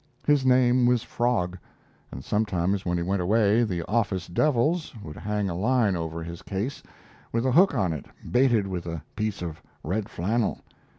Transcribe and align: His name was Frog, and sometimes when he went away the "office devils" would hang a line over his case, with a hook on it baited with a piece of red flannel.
His 0.25 0.43
name 0.47 0.87
was 0.87 1.03
Frog, 1.03 1.59
and 2.11 2.25
sometimes 2.25 2.87
when 2.87 2.97
he 2.97 3.03
went 3.03 3.21
away 3.21 3.61
the 3.63 3.83
"office 3.83 4.25
devils" 4.25 4.95
would 5.03 5.15
hang 5.15 5.47
a 5.47 5.53
line 5.53 5.95
over 5.95 6.23
his 6.23 6.41
case, 6.41 6.81
with 7.31 7.45
a 7.45 7.51
hook 7.51 7.75
on 7.75 7.93
it 7.93 8.07
baited 8.31 8.65
with 8.65 8.87
a 8.87 9.03
piece 9.15 9.43
of 9.43 9.61
red 9.83 10.09
flannel. 10.09 10.61